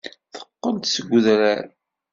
Teqqel-d 0.33 0.83
seg 0.87 1.07
udrar. 1.17 1.61